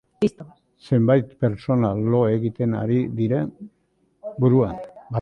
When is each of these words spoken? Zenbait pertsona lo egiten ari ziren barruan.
Zenbait 0.85 1.27
pertsona 1.45 1.93
lo 2.15 2.23
egiten 2.39 2.75
ari 2.83 2.99
ziren 3.21 3.57
barruan. 4.43 4.87